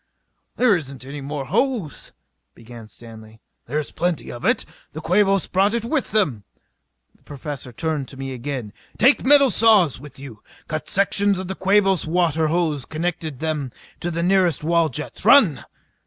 [0.55, 2.11] "There isn't any more hose"
[2.55, 3.39] began Stanley.
[3.67, 4.65] "There's plenty of it.
[4.93, 6.43] The Quabos brought it with them."
[7.13, 8.73] The Professor turned to me again.
[8.97, 10.41] "Take metal saws with you.
[10.67, 15.23] Cut sections of the Quabos water hose and connect them to the nearest wall jets.
[15.23, 15.65] Run!"